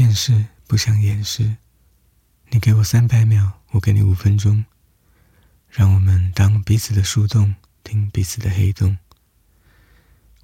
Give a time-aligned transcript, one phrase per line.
[0.00, 1.58] 厌世不想掩饰，
[2.48, 4.64] 你给我三百秒，我给你五分钟，
[5.68, 8.96] 让我们当彼此的树洞，听彼此的黑洞。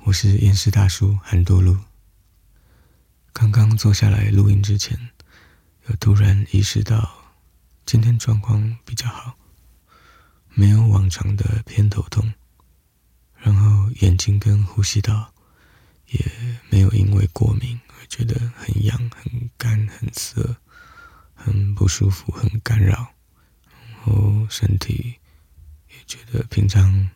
[0.04, 1.78] 我是厌世大叔韩多路。
[3.32, 5.08] 刚刚坐下来录音之前，
[5.88, 7.24] 又突然意识到
[7.86, 9.38] 今天状况比较好，
[10.50, 12.34] 没有往常的偏头痛，
[13.38, 15.32] 然后眼睛跟呼吸道
[16.08, 16.20] 也
[16.68, 17.80] 没有因为过敏。
[18.08, 20.56] 觉得很痒、很干、很涩、
[21.34, 23.14] 很不舒服、很干扰，
[23.64, 25.14] 然后身体
[25.88, 27.10] 也觉得平常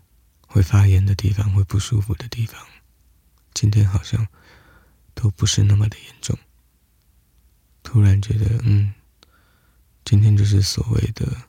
[0.47, 2.61] 会发炎的地方、会不舒服的地方，
[3.55, 4.27] 今天好像
[5.15, 6.37] 都不是那么的严重。
[7.83, 8.93] 突然觉得，嗯，
[10.05, 11.49] 今天就是所谓的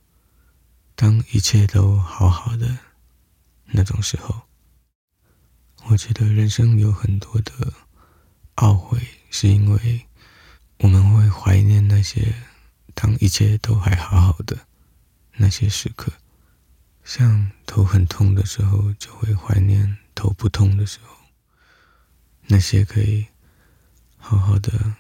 [0.96, 2.78] 当一切都好好的
[3.66, 4.42] 那种时候。
[5.86, 7.74] 我觉得人生有很多的
[8.56, 9.00] 懊悔。
[9.34, 10.06] 是因为
[10.80, 12.36] 我们会怀念那些
[12.94, 14.68] 当一切都还好好的
[15.38, 16.12] 那些时刻，
[17.06, 21.16] 像头很痛的时候，就会怀念头不痛的时候，
[22.48, 23.26] 那些可以
[24.18, 24.96] 好好的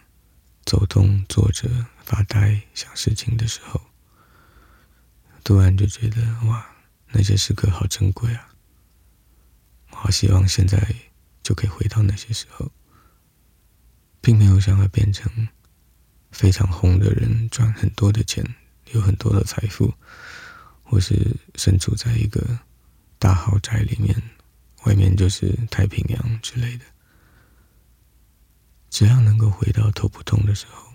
[0.65, 1.69] 走动、坐着、
[2.05, 3.81] 发呆、想事情的时候，
[5.43, 6.73] 突然就觉得哇，
[7.09, 8.47] 那些时刻好珍贵啊！
[9.89, 10.95] 我好希望现在
[11.43, 12.71] 就可以回到那些时候。
[14.21, 15.47] 并没有想要变成
[16.31, 18.45] 非常红的人，赚很多的钱，
[18.91, 19.93] 有很多的财富，
[20.83, 22.59] 或是身处在一个
[23.17, 24.15] 大豪宅里面，
[24.85, 26.85] 外面就是太平洋之类的。
[28.89, 30.93] 只要能够回到头不痛的时候，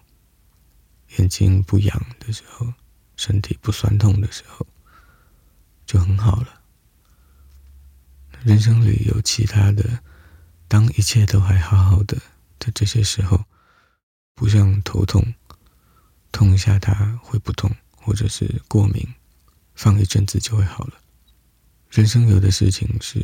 [1.19, 2.73] 眼睛不痒的时候，
[3.17, 4.67] 身体不酸痛的时候，
[5.85, 6.61] 就很好了。
[8.45, 10.01] 人生里有其他的，
[10.69, 12.17] 当一切都还好好的。
[12.59, 13.45] 的这些时候，
[14.35, 15.35] 不像头痛，
[16.33, 19.07] 痛一下它会不痛，或者是过敏，
[19.75, 20.95] 放一阵子就会好了。
[21.91, 23.19] 人生有的事情是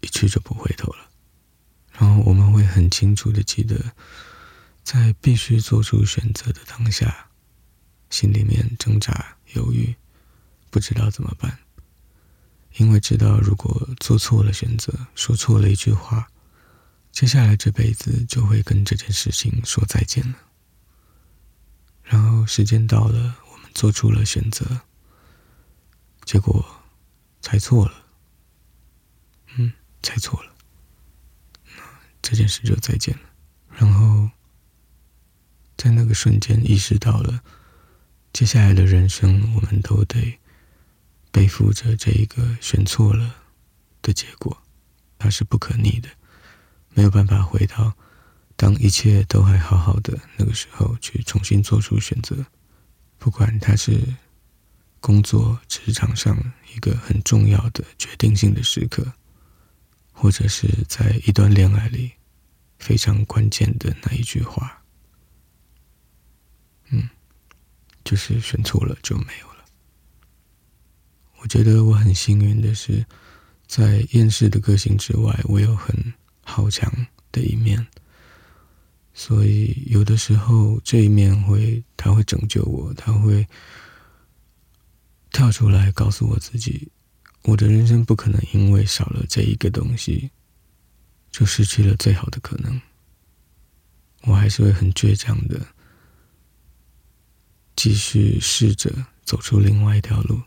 [0.00, 1.08] 一去就不回头了，
[1.92, 3.92] 然后我们会很清楚的记得，
[4.84, 7.28] 在必须做出选择的当下，
[8.10, 9.96] 心里面挣扎犹豫，
[10.70, 11.58] 不知道怎么办，
[12.76, 16.28] 因为知道如果做错了选择，说错了一句话。
[17.16, 20.36] 接下来这辈子就会跟这件事情说再见了。
[22.02, 24.82] 然后时间到了，我们做出了选择，
[26.26, 26.62] 结果
[27.40, 28.04] 猜错了，
[29.56, 29.72] 嗯，
[30.02, 30.52] 猜错了，
[31.74, 31.82] 那
[32.20, 33.22] 这件事就再见了。
[33.70, 34.30] 然后
[35.78, 37.42] 在那个瞬间意识到了，
[38.34, 40.38] 接下来的人生我们都得
[41.32, 43.36] 背负着这一个选错了
[44.02, 44.62] 的结果，
[45.18, 46.10] 它是不可逆的。
[46.96, 47.92] 没有办法回到
[48.56, 52.34] 当一切都还好好的那个时候去重新做出选择，
[53.18, 54.00] 不管他是
[54.98, 56.34] 工作职场上
[56.74, 59.12] 一个很重要的决定性的时刻，
[60.10, 62.10] 或者是在一段恋爱里
[62.78, 64.82] 非常关键的那一句话，
[66.88, 67.10] 嗯，
[68.04, 69.64] 就是选错了就没有了。
[71.42, 73.04] 我觉得我很幸运的是，
[73.66, 75.94] 在厌世的个性之外，我有很。
[76.56, 76.90] 好强
[77.30, 77.86] 的一面，
[79.12, 83.46] 所以有的时候这一面会，他会拯救我，他会
[85.30, 86.88] 跳出来告诉我自己，
[87.42, 90.30] 我的人生不可能因为少了这一个东西，
[91.30, 92.80] 就失去了最好的可能。
[94.22, 95.60] 我还是会很倔强的，
[97.76, 98.90] 继续试着
[99.24, 100.40] 走出另外一条路，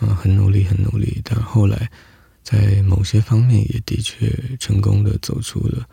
[0.00, 1.92] 嗯，很努力，很努力，但后来。
[2.42, 5.88] 在某些方面也的确成功的走出了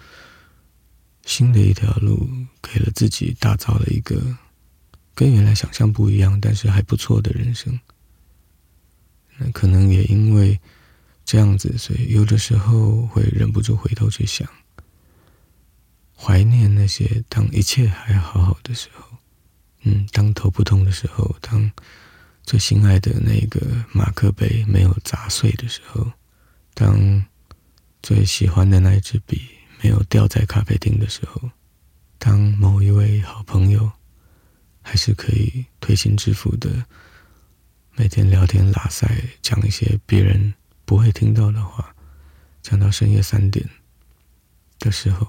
[1.26, 2.28] 新的一条路，
[2.62, 4.22] 给了自己打造了一个
[5.14, 7.78] 跟原来想象不一样，但是还不错的人生。
[9.38, 10.60] 那可能也因为
[11.26, 14.48] 这样子，所以有的时候会忍不住回头去想，
[16.16, 19.18] 怀念那些当一切还好好的时候，
[19.82, 21.70] 嗯，当头不痛的时候，当
[22.44, 26.10] 最心爱的那个马克杯没有砸碎的时候。
[26.80, 27.26] 当
[28.04, 29.42] 最喜欢的那一支笔
[29.82, 31.50] 没有掉在咖啡厅的时候，
[32.20, 33.92] 当某一位好朋友
[34.84, 36.86] 还是可以推心置腹的
[37.96, 39.08] 每天聊天拉塞，
[39.42, 40.54] 讲一些别人
[40.86, 41.96] 不会听到的话，
[42.62, 43.68] 讲到深夜三点
[44.78, 45.28] 的时候，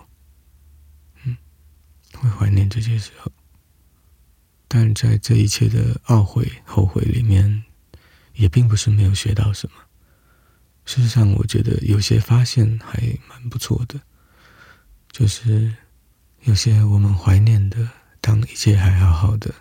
[1.24, 1.34] 嗯，
[2.12, 3.32] 会怀念这些时候。
[4.68, 7.64] 但在这一切的懊悔、后悔里面，
[8.34, 9.87] 也并不是没有学到什么。
[10.88, 12.98] 事实上，我觉得有些发现还
[13.28, 14.00] 蛮不错的，
[15.12, 15.74] 就是
[16.44, 17.90] 有些我们怀念的，
[18.22, 19.54] 当一切还好好的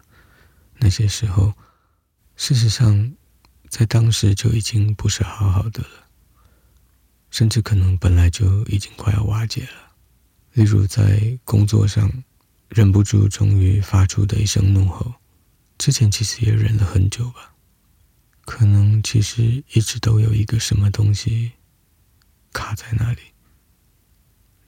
[0.77, 1.53] 那些时候，
[2.38, 3.12] 事实上，
[3.68, 6.07] 在当时就已经不是好好的了，
[7.30, 9.91] 甚至可能本来就已经快要瓦解了。
[10.53, 12.09] 例如在工作上，
[12.69, 15.13] 忍不住终于发出的一声怒吼，
[15.77, 17.53] 之前其实也忍了很久吧，
[18.47, 21.51] 可能其实一直都有一个什么东西
[22.53, 23.19] 卡在那里，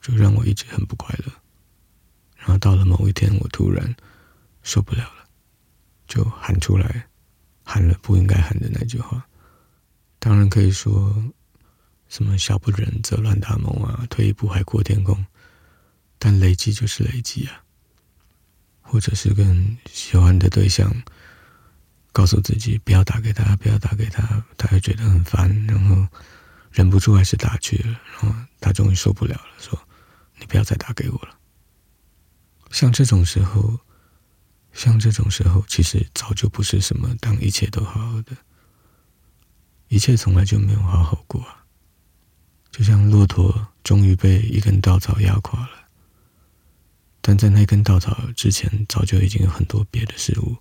[0.02, 1.32] 就让我一直很不快乐。
[2.36, 3.96] 然后到了某一天，我突然
[4.62, 5.26] 受不了了，
[6.06, 7.08] 就喊出来，
[7.64, 9.26] 喊了不应该喊的那句话。
[10.18, 11.32] 当然可以说
[12.06, 15.24] 什么“小不忍则乱大谋”啊，“退一步海阔天空”，
[16.20, 17.64] 但累积就是累积啊。
[18.82, 20.94] 或者是跟喜欢的对象
[22.12, 26.06] 告诉自己不要打给他，不要打给他，他会觉得很烦，然后
[26.72, 28.00] 忍不住还是打去了。
[28.20, 29.78] 然后他终于受不了了，说
[30.38, 31.38] ：“你不要再打给我了。”
[32.70, 33.78] 像这种时候，
[34.72, 38.36] 像这种时候，其实早就不是什么当一切都好好的，
[39.88, 41.64] 一切从来就没有好好过啊。
[42.70, 45.70] 就像骆驼终于被一根稻草压垮了，
[47.20, 50.56] 但在那根稻草之前，早就已经有很多别的事物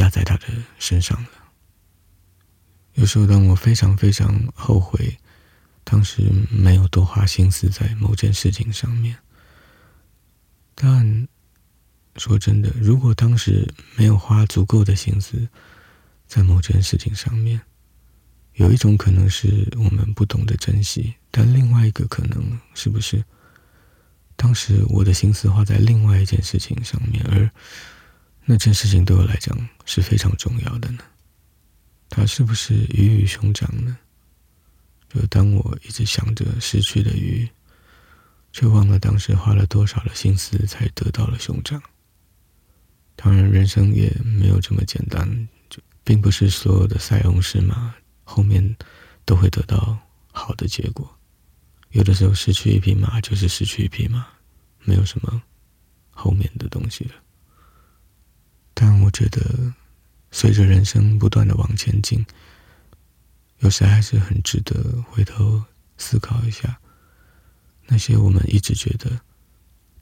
[0.00, 0.46] 压在他的
[0.78, 1.28] 身上了。
[2.94, 5.16] 有时候，当我非常非常后悔
[5.84, 9.16] 当时没有多花心思在某件事情上面。
[10.74, 11.28] 但
[12.16, 15.48] 说真的，如果当时没有花足够的心思
[16.26, 17.60] 在某件事情上面，
[18.54, 23.22] 有一种可能是我们不懂得珍惜；但另外一个可能是不是
[24.36, 27.50] 当时我的心思花在另外一件事情上面，而
[28.44, 31.04] 那件事情对我来讲是非常重要的呢？
[32.08, 33.96] 它是不是鱼与熊掌呢？
[35.08, 37.48] 就当我一直想着失去的鱼。
[38.52, 41.80] 却忘了当时花了多少的心思才得到了熊掌。
[43.14, 47.94] 当然，人生也没有这么简单，就并不是所有的塞翁失马
[48.24, 48.76] 后面
[49.24, 49.96] 都会得到
[50.32, 51.08] 好的结果。
[51.90, 54.26] 有的时候失去一匹马就是失去一匹马，
[54.82, 55.40] 没有什么
[56.10, 57.12] 后面的东西了。
[58.82, 59.74] 但我觉得，
[60.30, 62.24] 随着人生不断的往前进，
[63.58, 65.62] 有时还是很值得回头
[65.98, 66.80] 思考一下。
[67.88, 69.20] 那些我们一直觉得，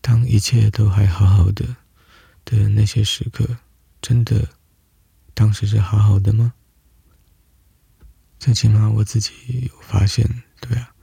[0.01, 1.67] 当一切都还好好的
[2.45, 3.59] 的那些时刻，
[4.01, 4.49] 真的
[5.35, 6.55] 当时是好好的吗？
[8.39, 10.95] 最起码我自己有发现，对啊，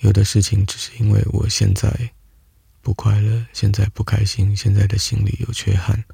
[0.00, 2.10] 有的事情只是因为我现在
[2.82, 6.04] 不快乐，现在不开心，现在的心里有缺憾，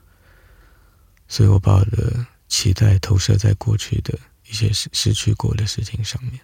[1.34, 4.16] 所以我把我的期待投射在过去的
[4.48, 6.38] 一些失失去过的事情上面。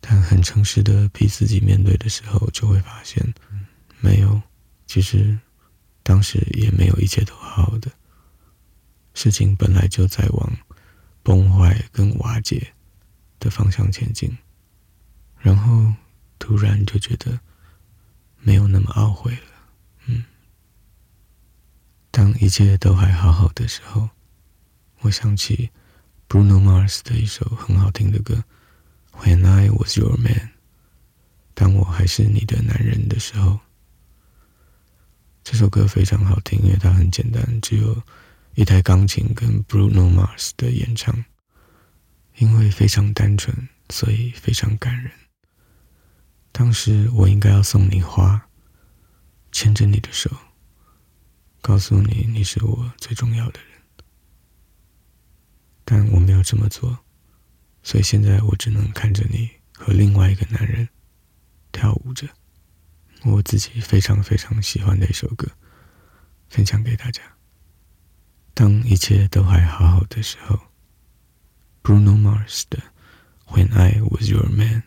[0.00, 3.32] 但很诚实的逼自己面对的时候，就会发现，
[4.00, 4.42] 没有，
[4.88, 5.38] 其实
[6.02, 7.88] 当时也没有一切都好好的，
[9.14, 10.52] 事情本来就在往
[11.22, 12.72] 崩坏跟瓦解
[13.38, 14.36] 的方向前进，
[15.38, 15.94] 然后
[16.40, 17.38] 突然就觉得
[18.40, 19.49] 没有那么懊悔了，
[22.10, 24.10] 当一切都还好好的时候，
[25.00, 25.70] 我想起
[26.28, 28.44] Bruno Mars 的一首很好听的歌。
[29.12, 30.50] When I was your man，
[31.54, 33.60] 当我还是你的男人的时候，
[35.44, 38.02] 这首歌非常好听，因为它很简单，只有
[38.54, 41.24] 一台钢琴跟 Bruno Mars 的演唱。
[42.36, 45.12] 因为非常单纯，所以非常感人。
[46.52, 48.48] 当时我应该要送你花，
[49.52, 50.30] 牵着你的手，
[51.60, 53.82] 告诉你你是我最重要的人，
[55.84, 56.98] 但我没有这么做。
[57.82, 60.88] 所以现在我只能看着你和另外一个男人
[61.72, 62.28] 跳舞着，
[63.24, 65.50] 我自己非常非常喜欢的一首歌，
[66.48, 67.22] 分享给大家。
[68.52, 70.58] 当一切都还好好的时候
[71.82, 72.82] ，Bruno Mars 的
[73.54, 74.82] 《When I Was Your Man》。